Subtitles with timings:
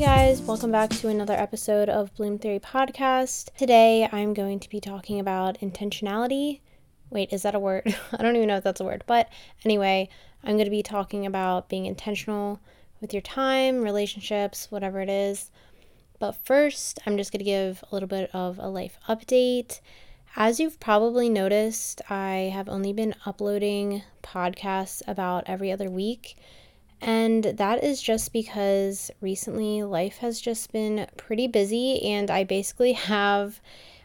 [0.00, 3.54] guys, welcome back to another episode of Bloom Theory Podcast.
[3.58, 6.60] Today I'm going to be talking about intentionality.
[7.10, 7.82] Wait, is that a word?
[8.18, 9.28] I don't even know if that's a word, but
[9.62, 10.08] anyway,
[10.42, 12.60] I'm going to be talking about being intentional
[13.02, 15.50] with your time, relationships, whatever it is.
[16.18, 19.80] But first, I'm just going to give a little bit of a life update.
[20.34, 26.38] As you've probably noticed, I have only been uploading podcasts about every other week.
[27.00, 32.92] And that is just because recently life has just been pretty busy, and I basically
[32.92, 33.60] have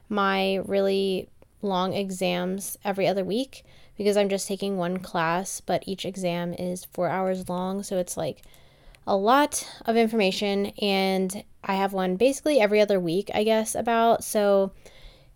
[0.07, 1.27] my really
[1.61, 3.63] long exams every other week
[3.97, 7.83] because I'm just taking one class, but each exam is four hours long.
[7.83, 8.43] So it's like
[9.07, 14.23] a lot of information, and I have one basically every other week, I guess, about.
[14.23, 14.71] So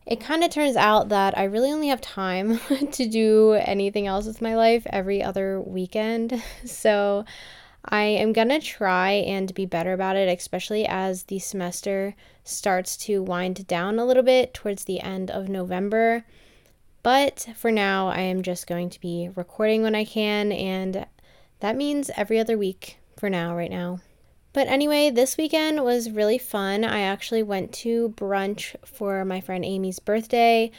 [0.10, 2.60] it kind of turns out that I really only have time
[2.94, 6.44] to do anything else with my life every other weekend.
[6.66, 7.26] So
[7.86, 12.98] I am going to try and be better about it, especially as the semester starts
[12.98, 16.26] to wind down a little bit towards the end of November.
[17.04, 21.06] But for now, I am just going to be recording when I can, and
[21.60, 24.00] that means every other week for now, right now.
[24.60, 26.84] But anyway, this weekend was really fun.
[26.84, 30.72] I actually went to brunch for my friend Amy's birthday,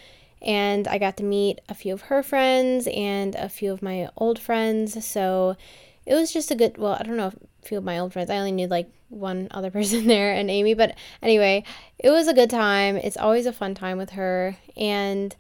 [0.43, 4.11] and I got to meet a few of her friends and a few of my
[4.19, 5.03] old friends.
[5.03, 5.57] So
[6.05, 8.29] it was just a good, well, I don't know, a few of my old friends.
[8.29, 11.65] I only knew like one other person there and Amy, but anyway,
[11.99, 12.97] it was a good time.
[12.97, 14.59] It's always a fun time with her.
[14.77, 15.35] And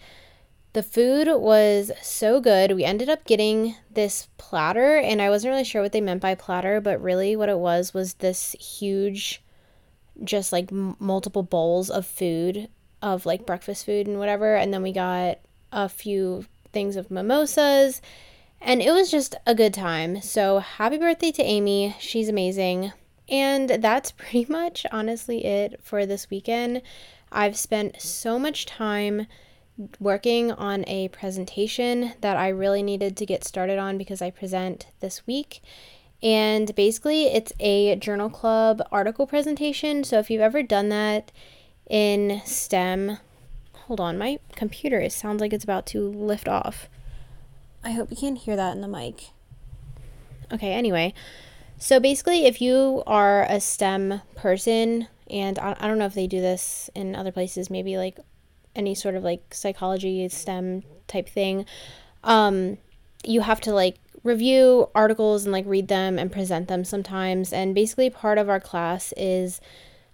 [0.72, 2.72] the food was so good.
[2.72, 6.34] We ended up getting this platter, and I wasn't really sure what they meant by
[6.36, 9.42] platter, but really what it was was this huge,
[10.22, 12.68] just like m- multiple bowls of food,
[13.02, 14.54] of like breakfast food and whatever.
[14.54, 15.38] And then we got
[15.72, 18.00] a few things of mimosas,
[18.60, 20.22] and it was just a good time.
[20.22, 21.96] So happy birthday to Amy.
[21.98, 22.92] She's amazing.
[23.28, 26.82] And that's pretty much honestly it for this weekend.
[27.32, 29.26] I've spent so much time
[29.98, 34.86] working on a presentation that I really needed to get started on because I present
[35.00, 35.62] this week.
[36.22, 40.04] And basically, it's a journal club article presentation.
[40.04, 41.32] So if you've ever done that
[41.88, 43.18] in STEM,
[43.72, 46.88] hold on, my computer it sounds like it's about to lift off.
[47.82, 49.30] I hope you can't hear that in the mic.
[50.52, 51.14] Okay, anyway.
[51.78, 56.26] So basically, if you are a STEM person, and I, I don't know if they
[56.26, 58.18] do this in other places, maybe like
[58.74, 61.66] any sort of like psychology STEM type thing,
[62.24, 62.78] um,
[63.24, 67.52] you have to like review articles and like read them and present them sometimes.
[67.52, 69.60] And basically, part of our class is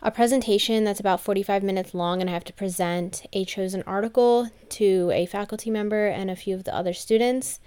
[0.02, 4.50] a presentation that's about 45 minutes long, and I have to present a chosen article
[4.70, 7.60] to a faculty member and a few of the other students.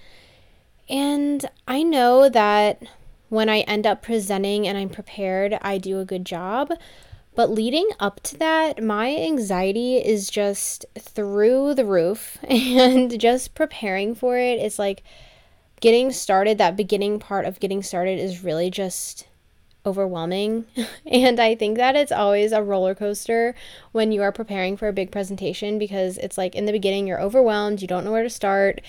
[0.88, 2.82] And I know that
[3.30, 6.72] when I end up presenting and I'm prepared, I do a good job.
[7.40, 12.38] But leading up to that, my anxiety is just through the roof.
[12.44, 15.04] And just preparing for it is like
[15.80, 16.58] getting started.
[16.58, 19.30] That beginning part of getting started is really just
[19.86, 20.66] overwhelming.
[21.08, 23.56] and I think that it's always a roller coaster
[23.94, 27.22] when you are preparing for a big presentation because it's like in the beginning, you're
[27.22, 28.82] overwhelmed, you don't know where to start.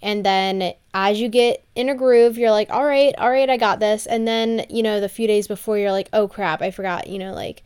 [0.00, 3.56] And then as you get in a groove, you're like, all right, all right, I
[3.56, 4.06] got this.
[4.06, 7.18] And then, you know, the few days before, you're like, oh crap, I forgot, you
[7.18, 7.64] know, like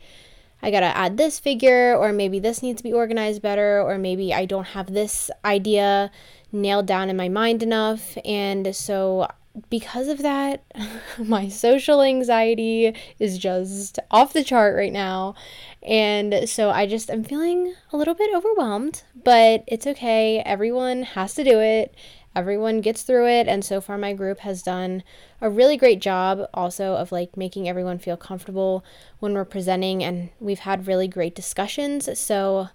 [0.61, 4.33] I gotta add this figure, or maybe this needs to be organized better, or maybe
[4.33, 6.11] I don't have this idea
[6.51, 8.17] nailed down in my mind enough.
[8.25, 9.27] And so,
[9.69, 10.63] because of that,
[11.17, 15.35] my social anxiety is just off the chart right now.
[15.81, 20.39] And so, I just am feeling a little bit overwhelmed, but it's okay.
[20.39, 21.95] Everyone has to do it
[22.35, 23.47] everyone gets through it.
[23.47, 25.03] And so far my group has done
[25.39, 28.83] a really great job also of like making everyone feel comfortable
[29.19, 30.03] when we're presenting.
[30.03, 32.17] And we've had really great discussions.
[32.19, 32.69] So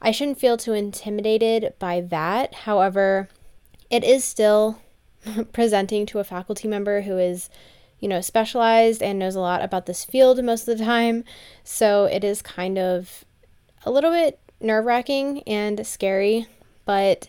[0.00, 2.54] i shouldn't feel too intimidated by that.
[2.54, 3.28] However
[3.90, 4.80] it is still
[5.52, 7.48] presenting to a faculty member who is
[8.00, 11.24] you know specialized and knows a lot about this field most of the time.
[11.64, 13.24] So it is kind of
[13.84, 16.46] a little bit nerve-wracking and scary.
[16.84, 17.28] But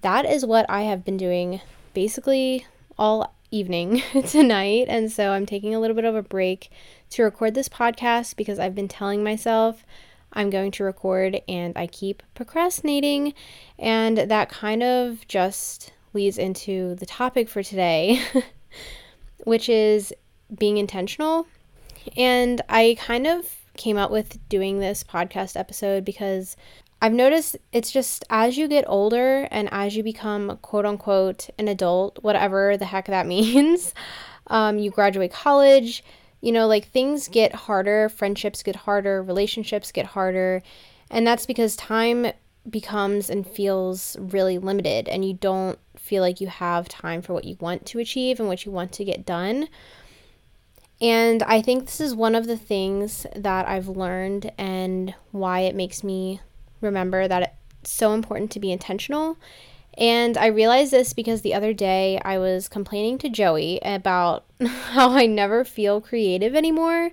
[0.00, 1.60] that is what I have been doing
[1.94, 2.66] basically
[2.98, 4.86] all evening tonight.
[4.88, 6.70] And so I'm taking a little bit of a break
[7.10, 9.84] to record this podcast because I've been telling myself
[10.32, 13.34] I'm going to record and I keep procrastinating.
[13.78, 18.22] And that kind of just leads into the topic for today,
[19.44, 20.12] which is
[20.56, 21.46] being intentional.
[22.16, 26.56] And I kind of came out with doing this podcast episode because
[27.00, 31.68] I've noticed it's just as you get older and as you become quote unquote an
[31.68, 33.94] adult, whatever the heck that means,
[34.48, 36.02] um, you graduate college,
[36.40, 40.62] you know, like things get harder, friendships get harder, relationships get harder.
[41.10, 42.26] And that's because time
[42.68, 47.44] becomes and feels really limited, and you don't feel like you have time for what
[47.44, 49.68] you want to achieve and what you want to get done.
[51.00, 55.74] And I think this is one of the things that I've learned and why it
[55.74, 56.40] makes me
[56.80, 59.38] remember that it's so important to be intentional.
[59.96, 64.44] And I realized this because the other day I was complaining to Joey about
[64.90, 67.10] how I never feel creative anymore.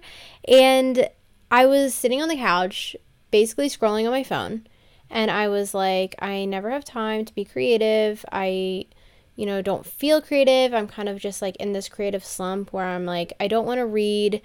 [0.47, 1.09] And
[1.49, 2.95] I was sitting on the couch,
[3.31, 4.67] basically scrolling on my phone,
[5.09, 8.25] and I was like, I never have time to be creative.
[8.31, 8.85] I,
[9.35, 10.73] you know, don't feel creative.
[10.73, 13.79] I'm kind of just like in this creative slump where I'm like, I don't want
[13.79, 14.41] to read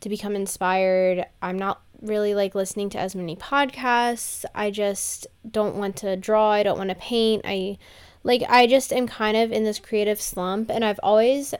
[0.00, 1.26] to become inspired.
[1.40, 4.44] I'm not really like listening to as many podcasts.
[4.54, 6.50] I just don't want to draw.
[6.50, 7.42] I don't want to paint.
[7.44, 7.78] I
[8.24, 11.54] like I just am kind of in this creative slump and I've always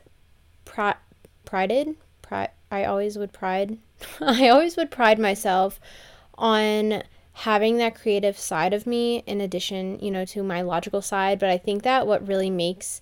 [0.64, 0.96] pri-
[1.44, 3.78] prided pri- I always would pride
[4.20, 5.80] I always would pride myself
[6.36, 7.02] on
[7.32, 11.48] having that creative side of me in addition, you know, to my logical side, but
[11.48, 13.00] I think that what really makes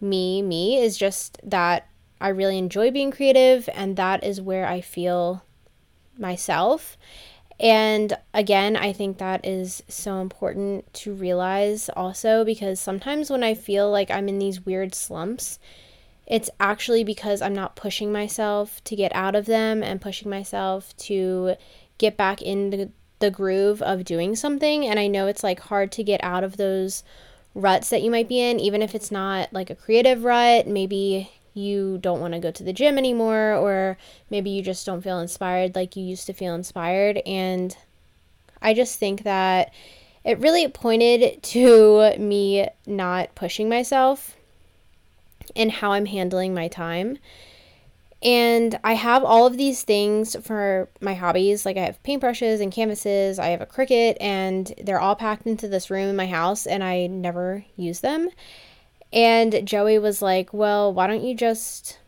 [0.00, 1.88] me me is just that
[2.20, 5.44] I really enjoy being creative and that is where I feel
[6.18, 6.96] myself.
[7.60, 13.54] And again, I think that is so important to realize also because sometimes when I
[13.54, 15.58] feel like I'm in these weird slumps,
[16.26, 20.96] it's actually because I'm not pushing myself to get out of them and pushing myself
[20.98, 21.54] to
[21.98, 22.90] get back into
[23.20, 24.84] the groove of doing something.
[24.84, 27.04] And I know it's like hard to get out of those
[27.54, 30.66] ruts that you might be in, even if it's not like a creative rut.
[30.66, 33.96] Maybe you don't want to go to the gym anymore, or
[34.28, 37.18] maybe you just don't feel inspired like you used to feel inspired.
[37.24, 37.76] And
[38.60, 39.72] I just think that
[40.24, 44.36] it really pointed to me not pushing myself
[45.54, 47.18] and how I'm handling my time.
[48.22, 51.66] And I have all of these things for my hobbies.
[51.66, 55.68] Like I have paintbrushes and canvases, I have a Cricut, and they're all packed into
[55.68, 58.30] this room in my house, and I never use them.
[59.14, 61.98] And Joey was like, "Well, why don't you just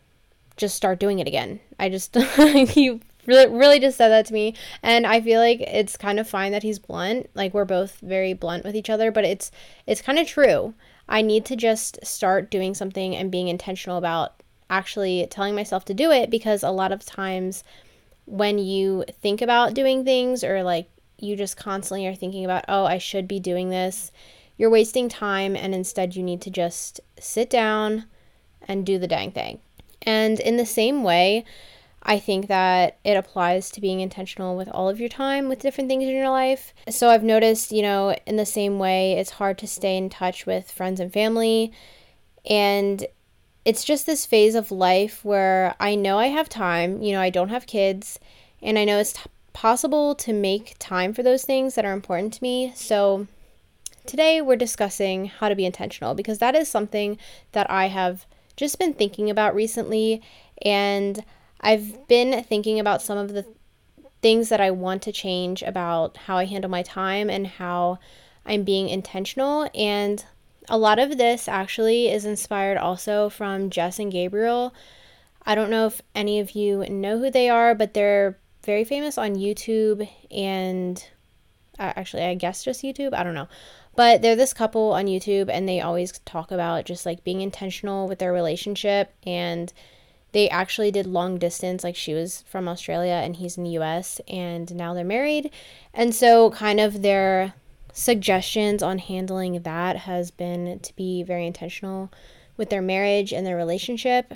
[0.57, 4.55] just start doing it again?" I just he really really just said that to me,
[4.83, 7.31] and I feel like it's kind of fine that he's blunt.
[7.35, 9.53] Like we're both very blunt with each other, but it's
[9.87, 10.75] it's kind of true.
[11.09, 15.95] I need to just start doing something and being intentional about actually telling myself to
[15.95, 17.63] do it because a lot of times
[18.27, 20.89] when you think about doing things or like
[21.19, 24.11] you just constantly are thinking about, "Oh, I should be doing this."
[24.57, 28.05] You're wasting time and instead you need to just sit down
[28.67, 29.61] and do the dang thing.
[30.03, 31.45] And in the same way,
[32.03, 35.89] I think that it applies to being intentional with all of your time with different
[35.89, 36.73] things in your life.
[36.89, 40.47] So I've noticed, you know, in the same way, it's hard to stay in touch
[40.47, 41.73] with friends and family.
[42.49, 43.05] And
[43.65, 47.31] it's just this phase of life where I know I have time, you know, I
[47.31, 48.21] don't have kids,
[48.63, 49.23] and I know it's t-
[49.53, 52.73] possible to make time for those things that are important to me.
[52.77, 53.27] So
[54.07, 57.19] Today, we're discussing how to be intentional because that is something
[57.53, 58.25] that I have
[58.57, 60.23] just been thinking about recently.
[60.63, 61.25] And
[61.61, 63.45] I've been thinking about some of the
[64.23, 67.99] things that I want to change about how I handle my time and how
[68.45, 69.69] I'm being intentional.
[69.75, 70.25] And
[70.69, 74.73] a lot of this actually is inspired also from Jess and Gabriel.
[75.45, 79.19] I don't know if any of you know who they are, but they're very famous
[79.19, 81.05] on YouTube and
[81.79, 83.15] uh, actually, I guess just YouTube.
[83.15, 83.49] I don't know.
[83.97, 88.07] But they're this couple on YouTube and they always talk about just like being intentional
[88.07, 89.13] with their relationship.
[89.27, 89.73] And
[90.33, 91.83] they actually did long distance.
[91.83, 95.51] Like she was from Australia and he's in the US and now they're married.
[95.95, 97.55] And so, kind of their
[97.93, 102.13] suggestions on handling that has been to be very intentional
[102.59, 104.35] with their marriage and their relationship.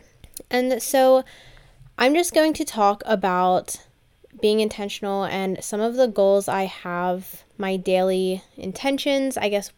[0.51, 1.23] And so,
[1.99, 3.77] I'm just going to talk about
[4.41, 9.71] being intentional and some of the goals I have, my daily intentions, I guess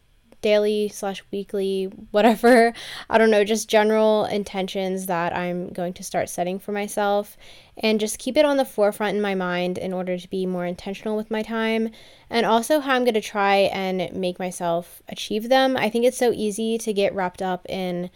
[0.42, 2.74] daily slash weekly, whatever.
[3.08, 7.36] I don't know, just general intentions that I'm going to start setting for myself
[7.76, 10.66] and just keep it on the forefront in my mind in order to be more
[10.66, 11.90] intentional with my time
[12.28, 15.76] and also how I'm going to try and make myself achieve them.
[15.76, 18.10] I think it's so easy to get wrapped up in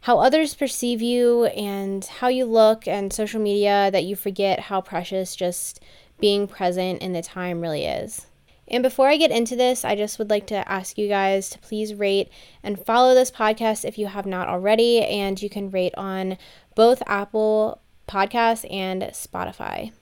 [0.00, 4.80] how others perceive you and how you look and social media that you forget how
[4.80, 5.80] precious just
[6.18, 8.26] being present in the time really is.
[8.68, 11.58] And before I get into this, I just would like to ask you guys to
[11.60, 12.30] please rate
[12.62, 15.02] and follow this podcast if you have not already.
[15.02, 16.36] And you can rate on
[16.74, 19.92] both Apple Podcasts and Spotify.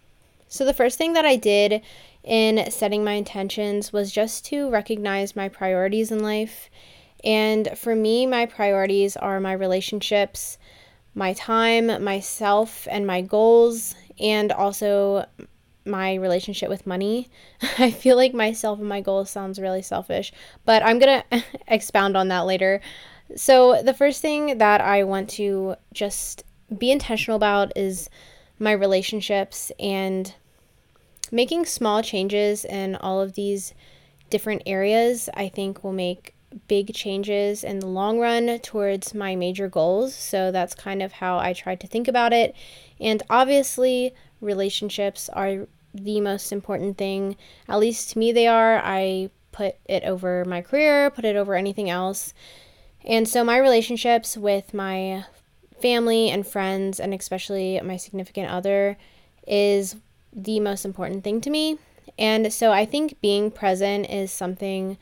[0.49, 1.83] So, the first thing that I did
[2.23, 6.71] in setting my intentions was just to recognize my priorities in life
[7.25, 10.59] and for me, my priorities are my relationships,
[11.15, 15.25] my time, myself, and my goals, and also
[15.85, 17.29] my relationship with money.
[17.79, 20.33] I feel like myself and my goals sounds really selfish,
[20.65, 22.81] but I'm going to expound on that later.
[23.37, 26.45] So, the first thing that I want to just
[26.77, 28.11] be intentional about is
[28.59, 30.35] my relationships and
[31.33, 33.75] making small changes in all of these
[34.31, 36.35] different areas, I think will make
[36.69, 40.15] big changes in the long run towards my major goals.
[40.15, 42.55] So that's kind of how I tried to think about it.
[43.01, 47.37] And obviously, relationships are the most important thing.
[47.69, 48.81] At least to me, they are.
[48.85, 52.35] I put it over my career, put it over anything else.
[53.05, 55.25] And so, my relationships with my
[55.81, 58.97] family and friends, and especially my significant other,
[59.47, 59.97] is
[60.33, 61.79] the most important thing to me.
[62.19, 64.99] And so, I think being present is something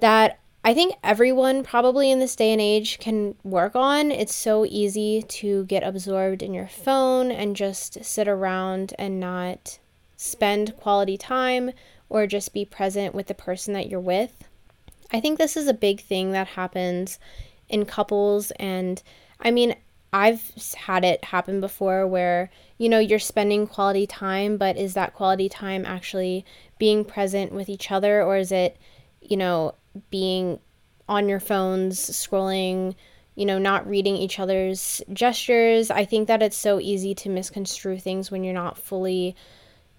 [0.00, 0.38] that
[0.68, 4.10] I think everyone probably in this day and age can work on.
[4.10, 9.78] It's so easy to get absorbed in your phone and just sit around and not
[10.18, 11.70] spend quality time
[12.10, 14.44] or just be present with the person that you're with.
[15.10, 17.18] I think this is a big thing that happens
[17.70, 18.50] in couples.
[18.58, 19.02] And
[19.40, 19.74] I mean,
[20.12, 25.14] I've had it happen before where, you know, you're spending quality time, but is that
[25.14, 26.44] quality time actually
[26.78, 28.76] being present with each other or is it,
[29.22, 29.72] you know,
[30.10, 30.58] being
[31.08, 32.94] on your phones, scrolling,
[33.34, 35.90] you know, not reading each other's gestures?
[35.90, 39.36] I think that it's so easy to misconstrue things when you're not fully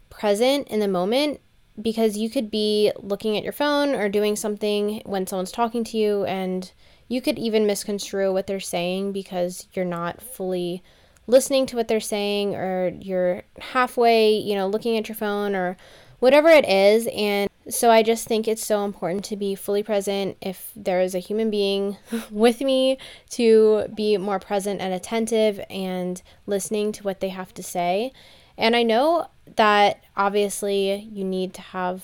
[0.10, 1.40] present in the moment
[1.82, 5.98] because you could be looking at your phone or doing something when someone's talking to
[5.98, 6.72] you and
[7.08, 10.84] you could even misconstrue what they're saying because you're not fully
[11.28, 15.78] listening to what they're saying or you're halfway, you know, looking at your phone or
[16.20, 20.38] whatever it is and so I just think it's so important to be fully present
[20.42, 21.98] if there is a human being
[22.32, 22.98] with me
[23.32, 28.12] to be more present and attentive and listening to what they have to say.
[28.58, 32.04] And I know that obviously you need to have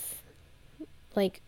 [1.15, 1.41] like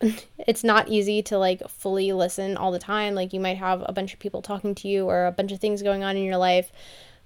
[0.38, 3.14] it's not easy to like fully listen all the time.
[3.14, 5.60] Like you might have a bunch of people talking to you or a bunch of
[5.60, 6.70] things going on in your life.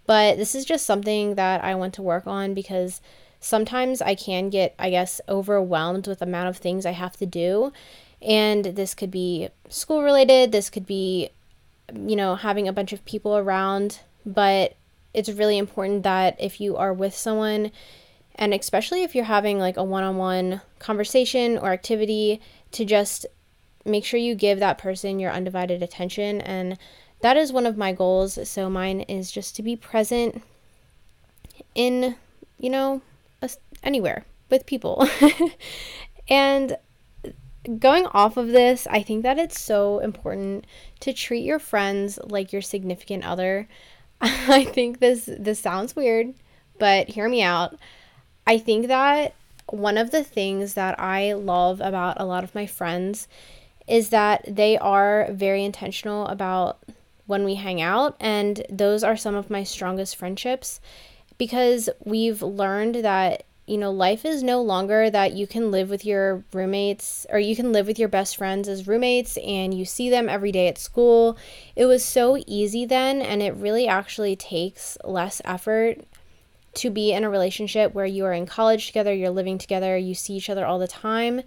[0.06, 3.00] But this is just something that I want to work on because
[3.46, 7.26] sometimes I can get, I guess, overwhelmed with the amount of things I have to
[7.26, 7.72] do.
[8.20, 11.30] And this could be school related, this could be,
[11.94, 14.00] you know, having a bunch of people around.
[14.24, 14.74] But
[15.14, 17.70] it's really important that if you are with someone,
[18.34, 22.40] and especially if you're having like a one on one conversation or activity,
[22.72, 23.26] to just
[23.84, 26.40] make sure you give that person your undivided attention.
[26.40, 26.76] And
[27.20, 28.48] that is one of my goals.
[28.48, 30.42] So mine is just to be present
[31.76, 32.16] in,
[32.58, 33.02] you know,
[33.82, 35.06] anywhere with people.
[36.28, 36.76] and
[37.78, 40.66] going off of this, I think that it's so important
[41.00, 43.68] to treat your friends like your significant other.
[44.20, 46.34] I think this this sounds weird,
[46.78, 47.76] but hear me out.
[48.46, 49.34] I think that
[49.68, 53.26] one of the things that I love about a lot of my friends
[53.88, 56.78] is that they are very intentional about
[57.26, 60.80] when we hang out and those are some of my strongest friendships
[61.38, 66.04] because we've learned that you know, life is no longer that you can live with
[66.04, 70.08] your roommates or you can live with your best friends as roommates and you see
[70.08, 71.36] them every day at school.
[71.74, 75.98] It was so easy then, and it really actually takes less effort
[76.74, 80.14] to be in a relationship where you are in college together, you're living together, you
[80.14, 81.40] see each other all the time.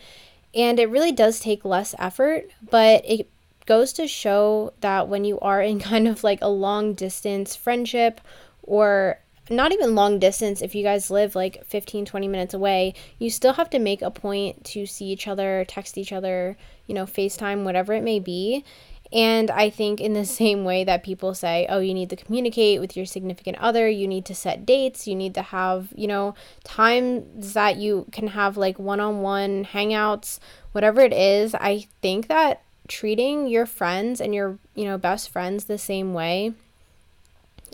[0.53, 3.29] And it really does take less effort, but it
[3.65, 8.19] goes to show that when you are in kind of like a long distance friendship
[8.63, 9.19] or
[9.49, 13.53] not even long distance if you guys live like 15 20 minutes away you still
[13.53, 17.63] have to make a point to see each other text each other you know facetime
[17.63, 18.63] whatever it may be.
[19.11, 22.79] And i think in the same way that people say oh you need to communicate
[22.79, 26.35] with your significant other you need to set dates you need to have you know
[26.63, 30.39] times that you can have like one-on-one hangouts
[30.73, 35.65] whatever it is i think that treating your friends and your you know best friends
[35.65, 36.53] the same way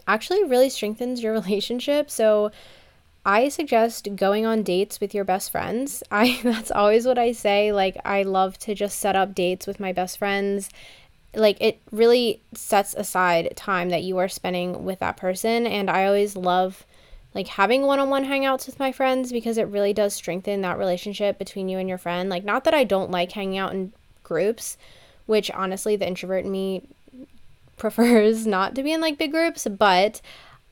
[0.07, 2.09] actually really strengthens your relationship.
[2.09, 2.51] So
[3.25, 6.03] I suggest going on dates with your best friends.
[6.11, 7.71] I that's always what I say.
[7.71, 10.69] Like I love to just set up dates with my best friends.
[11.33, 16.05] Like it really sets aside time that you are spending with that person and I
[16.05, 16.85] always love
[17.33, 21.67] like having one-on-one hangouts with my friends because it really does strengthen that relationship between
[21.67, 22.29] you and your friend.
[22.29, 23.91] Like not that I don't like hanging out in
[24.23, 24.77] groups,
[25.25, 26.83] which honestly the introvert in me
[27.77, 30.21] prefers not to be in like big groups, but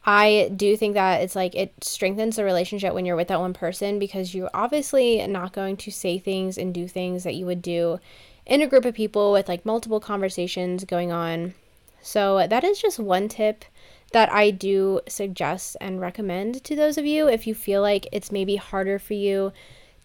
[0.05, 3.53] I do think that it's like it strengthens the relationship when you're with that one
[3.53, 7.61] person because you're obviously not going to say things and do things that you would
[7.61, 7.99] do
[8.45, 11.53] in a group of people with like multiple conversations going on.
[12.01, 13.63] So, that is just one tip
[14.11, 18.31] that I do suggest and recommend to those of you if you feel like it's
[18.31, 19.53] maybe harder for you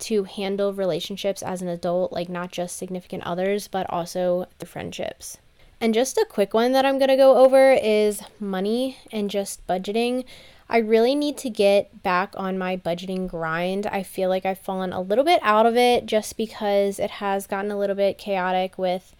[0.00, 5.38] to handle relationships as an adult, like not just significant others, but also the friendships.
[5.80, 9.64] And just a quick one that I'm going to go over is money and just
[9.66, 10.24] budgeting.
[10.68, 13.86] I really need to get back on my budgeting grind.
[13.86, 17.46] I feel like I've fallen a little bit out of it just because it has
[17.46, 19.14] gotten a little bit chaotic with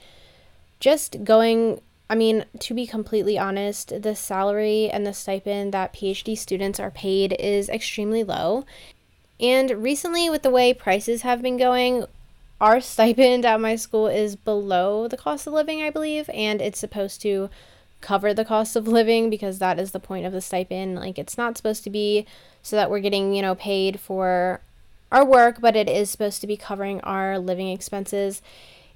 [0.81, 1.81] just going.
[2.11, 6.91] I mean, to be completely honest, the salary and the stipend that PhD students are
[6.91, 8.65] paid is extremely low.
[9.41, 12.07] And recently, with the way prices have been going,
[12.61, 16.79] our stipend at my school is below the cost of living, I believe, and it's
[16.79, 17.51] supposed to
[18.01, 20.97] cover the cost of living because that is the point of the stipend.
[20.97, 22.27] Like, it's not supposed to be
[22.63, 24.61] so that we're getting, you know, paid for
[25.11, 28.43] our work, but it is supposed to be covering our living expenses.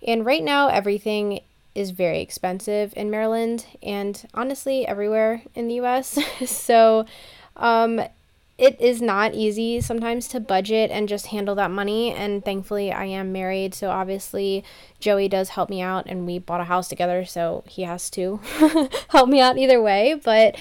[0.07, 1.41] And right now, everything
[1.75, 6.19] is very expensive in Maryland and honestly everywhere in the US.
[6.47, 7.07] so,
[7.57, 8.03] um,
[8.63, 12.15] it is not easy sometimes to budget and just handle that money.
[12.15, 13.75] And thankfully, I am married.
[13.75, 14.63] So obviously,
[15.01, 17.25] Joey does help me out, and we bought a house together.
[17.25, 18.39] So he has to
[19.09, 20.15] help me out either way.
[20.15, 20.55] But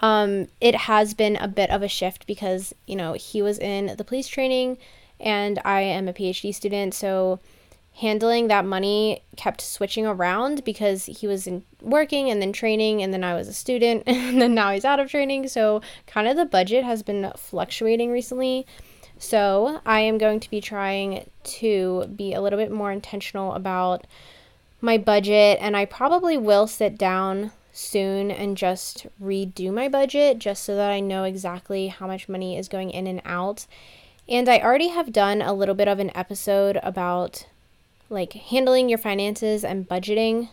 [0.00, 3.96] um, it has been a bit of a shift because, you know, he was in
[3.96, 4.76] the police training
[5.18, 6.92] and I am a PhD student.
[6.92, 7.40] So
[7.96, 13.12] handling that money kept switching around because he was in working and then training and
[13.12, 15.48] then I was a student and then now he's out of training.
[15.48, 18.66] So kind of the budget has been fluctuating recently.
[19.18, 24.06] So I am going to be trying to be a little bit more intentional about
[24.82, 30.64] my budget and I probably will sit down soon and just redo my budget just
[30.64, 33.66] so that I know exactly how much money is going in and out.
[34.28, 37.46] And I already have done a little bit of an episode about
[38.08, 40.48] like handling your finances and budgeting.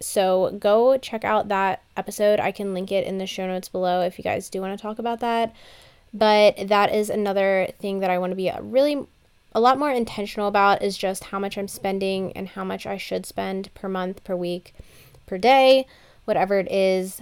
[0.00, 2.40] So go check out that episode.
[2.40, 4.82] I can link it in the show notes below if you guys do want to
[4.82, 5.54] talk about that.
[6.12, 9.06] But that is another thing that I want to be a really
[9.54, 12.96] a lot more intentional about is just how much I'm spending and how much I
[12.96, 14.74] should spend per month, per week,
[15.26, 15.86] per day,
[16.24, 17.20] whatever it is.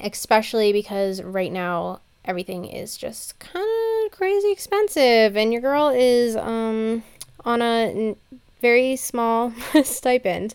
[0.00, 3.66] Especially because right now everything is just kind
[4.04, 7.02] of crazy expensive and your girl is um
[7.44, 8.16] on a
[8.60, 9.52] very small
[9.84, 10.54] stipend.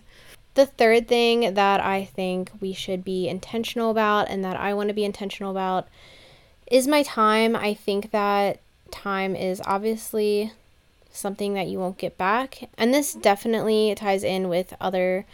[0.53, 4.89] The third thing that I think we should be intentional about and that I want
[4.89, 5.87] to be intentional about
[6.69, 7.55] is my time.
[7.55, 8.59] I think that
[8.91, 10.51] time is obviously
[11.11, 12.69] something that you won't get back.
[12.77, 15.25] And this definitely ties in with other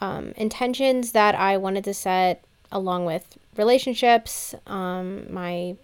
[0.00, 5.76] um, intentions that I wanted to set along with relationships, um, my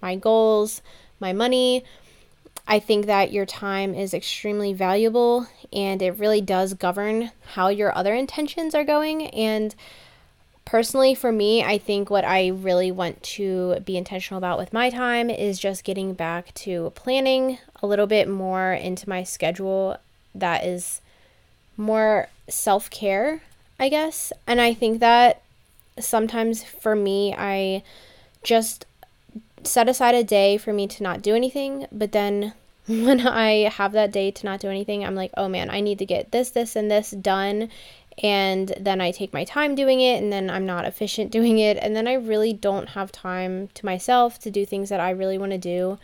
[0.00, 0.80] my goals,
[1.18, 1.84] my money,
[2.70, 7.92] I think that your time is extremely valuable and it really does govern how your
[7.98, 9.26] other intentions are going.
[9.26, 9.74] And
[10.64, 14.88] personally, for me, I think what I really want to be intentional about with my
[14.88, 19.96] time is just getting back to planning a little bit more into my schedule
[20.32, 21.00] that is
[21.76, 23.42] more self care,
[23.80, 24.32] I guess.
[24.46, 25.42] And I think that
[25.98, 27.82] sometimes for me, I
[28.44, 28.86] just
[29.64, 32.54] set aside a day for me to not do anything, but then
[32.86, 35.98] when I have that day to not do anything, I'm like, oh man, I need
[35.98, 37.68] to get this, this, and this done.
[38.22, 41.76] And then I take my time doing it, and then I'm not efficient doing it.
[41.76, 45.38] And then I really don't have time to myself to do things that I really
[45.38, 45.98] want to do.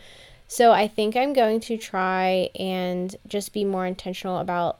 [0.47, 4.79] So I think I'm going to try and just be more intentional about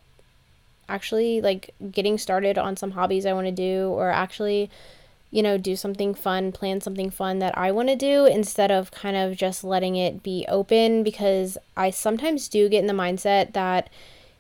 [0.90, 4.70] actually like getting started on some hobbies I want to do or actually
[5.30, 8.92] you know, do something fun, plan something fun that I want to do instead of
[8.92, 13.54] kind of just letting it be open because I sometimes do get in the mindset
[13.54, 13.90] that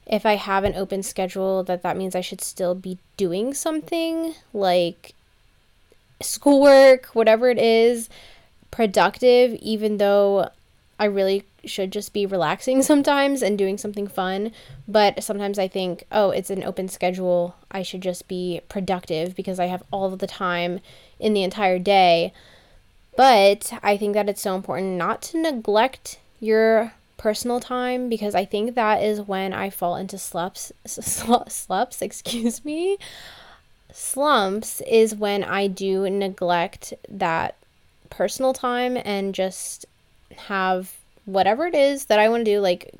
[0.06, 4.34] if I have an open schedule that that means I should still be doing something
[4.54, 5.13] like
[6.21, 8.10] schoolwork, whatever it is,
[8.71, 10.50] productive even though
[11.00, 14.52] I really should just be relaxing sometimes and doing something fun.
[14.88, 17.56] But sometimes I think, oh, it's an open schedule.
[17.72, 20.80] I should just be productive because I have all of the time
[21.20, 22.34] in the entire day.
[23.16, 28.46] But I think that it's so important not to neglect your personal time because I
[28.46, 30.72] think that is when I fall into slumps.
[30.86, 32.98] Slumps, excuse me.
[33.92, 37.56] Slumps is when I do neglect that
[38.10, 39.86] personal time and just
[40.36, 40.94] have
[41.26, 42.94] whatever it is that I want to do, like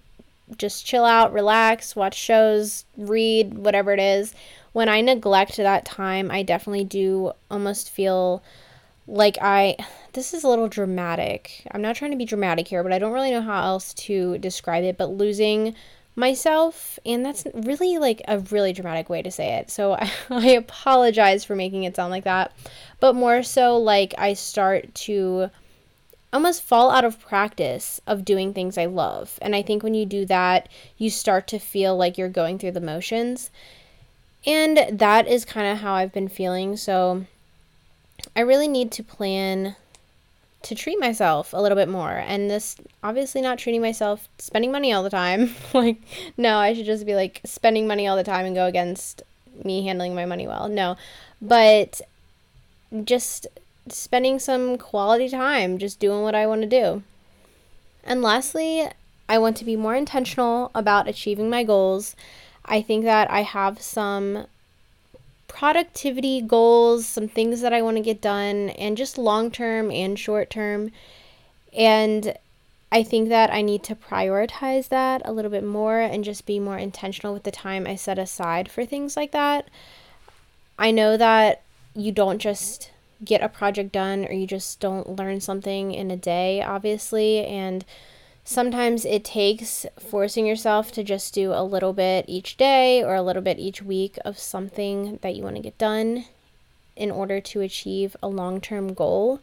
[0.58, 4.34] just chill out, relax, watch shows, read, whatever it is.
[4.74, 8.44] When I neglect that time, I definitely do almost feel
[9.08, 9.78] like I
[10.14, 11.64] this is a little dramatic.
[11.72, 14.38] I'm not trying to be dramatic here, but I don't really know how else to
[14.40, 15.76] describe it, but losing
[16.16, 16.98] myself.
[17.06, 19.70] And that's really like a really dramatic way to say it.
[19.70, 22.52] So I, I apologize for making it sound like that.
[23.00, 25.50] But more so, like, I start to
[26.34, 29.40] almost fall out of practice of doing things I love.
[29.42, 32.72] And I think when you do that, you start to feel like you're going through
[32.72, 33.50] the motions.
[34.46, 36.78] And that is kind of how I've been feeling.
[36.78, 37.26] So
[38.36, 39.76] I really need to plan
[40.64, 42.12] to treat myself a little bit more.
[42.12, 45.56] And this obviously not treating myself, spending money all the time.
[45.74, 45.98] like,
[46.36, 49.22] no, I should just be like spending money all the time and go against
[49.64, 50.68] me handling my money well.
[50.68, 50.98] No,
[51.42, 52.02] but
[53.04, 53.48] just
[53.92, 57.04] spending some quality time, just doing what I want to do.
[58.04, 58.88] And lastly,
[59.30, 62.16] I want to be more intentional about achieving my goals.
[62.66, 64.48] I think that I have some
[65.48, 70.18] productivity goals, some things that I want to get done, and just long term and
[70.18, 70.92] short term.
[71.76, 72.38] And
[72.92, 76.60] I think that I need to prioritize that a little bit more and just be
[76.60, 79.68] more intentional with the time I set aside for things like that.
[80.80, 81.64] I know that
[81.96, 82.92] you don't just
[83.24, 87.46] get a project done or you just don't learn something in a day, obviously.
[87.46, 87.84] And
[88.44, 93.22] sometimes it takes forcing yourself to just do a little bit each day or a
[93.22, 96.26] little bit each week of something that you want to get done
[96.96, 99.40] in order to achieve a long term goal.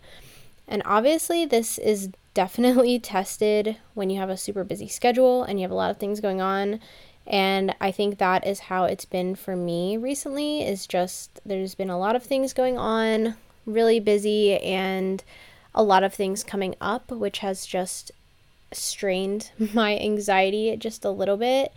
[0.66, 5.64] And obviously, this is definitely tested when you have a super busy schedule and you
[5.64, 6.80] have a lot of things going on
[7.26, 11.88] and i think that is how it's been for me recently is just there's been
[11.88, 13.34] a lot of things going on
[13.66, 15.22] really busy and
[15.74, 18.12] a lot of things coming up, which has just
[18.72, 21.72] strained my anxiety just a little bit.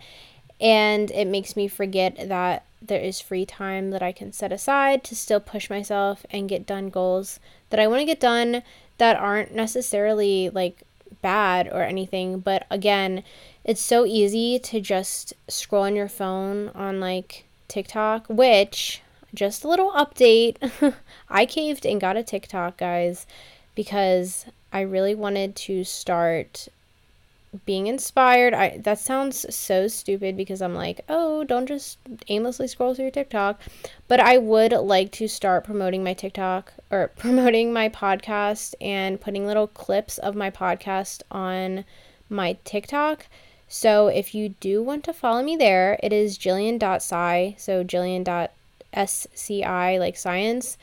[0.60, 5.02] And it makes me forget that there is free time that I can set aside
[5.04, 8.62] to still push myself and get done goals that I want to get done
[8.98, 10.82] that aren't necessarily like
[11.22, 12.40] bad or anything.
[12.40, 13.22] But again,
[13.64, 19.02] it's so easy to just scroll on your phone on like TikTok, which
[19.34, 20.56] just a little update.
[21.28, 23.26] I caved and got a TikTok, guys,
[23.74, 26.68] because I really wanted to start
[27.64, 28.52] being inspired.
[28.52, 33.60] I that sounds so stupid because I'm like, "Oh, don't just aimlessly scroll through TikTok."
[34.06, 39.46] But I would like to start promoting my TikTok or promoting my podcast and putting
[39.46, 41.84] little clips of my podcast on
[42.28, 43.26] my TikTok.
[43.68, 48.24] So if you do want to follow me there, it is gillian.sci, so gillian.
[48.92, 50.78] SCI, like science.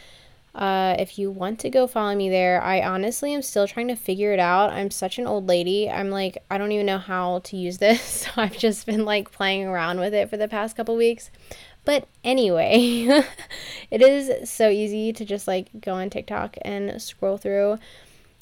[0.55, 3.95] Uh, if you want to go follow me there, I honestly am still trying to
[3.95, 4.71] figure it out.
[4.71, 5.89] I'm such an old lady.
[5.89, 8.25] I'm like, I don't even know how to use this.
[8.25, 11.29] So I've just been like playing around with it for the past couple weeks.
[11.83, 13.05] But anyway,
[13.91, 17.77] it is so easy to just like go on TikTok and scroll through.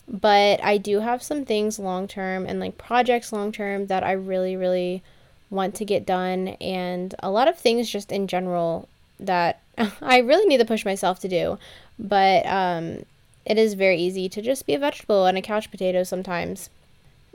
[0.08, 4.12] But I do have some things long term and like projects long term that I
[4.12, 5.02] really, really
[5.50, 6.50] want to get done.
[6.62, 8.88] And a lot of things just in general
[9.26, 9.62] that
[10.02, 11.58] I really need to push myself to do.
[12.00, 13.06] But um,
[13.46, 16.70] it is very easy to just be a vegetable and a couch potato sometimes.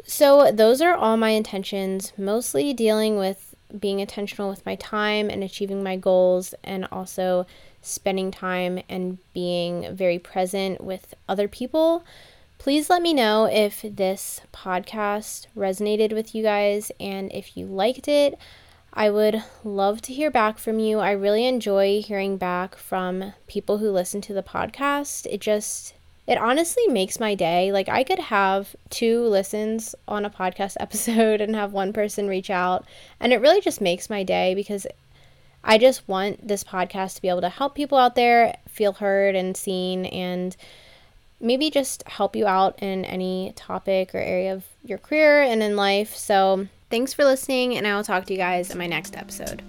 [0.05, 5.44] So, those are all my intentions, mostly dealing with being intentional with my time and
[5.44, 7.46] achieving my goals, and also
[7.83, 12.05] spending time and being very present with other people.
[12.59, 18.09] Please let me know if this podcast resonated with you guys and if you liked
[18.09, 18.38] it.
[18.92, 20.98] I would love to hear back from you.
[20.98, 25.27] I really enjoy hearing back from people who listen to the podcast.
[25.31, 25.94] It just,
[26.27, 27.70] it honestly makes my day.
[27.70, 32.51] Like, I could have two listens on a podcast episode and have one person reach
[32.51, 32.85] out,
[33.20, 34.87] and it really just makes my day because
[35.62, 39.35] I just want this podcast to be able to help people out there feel heard
[39.35, 40.57] and seen and
[41.40, 45.77] maybe just help you out in any topic or area of your career and in
[45.77, 46.16] life.
[46.16, 49.62] So, Thanks for listening, and I will talk to you guys in my next episode.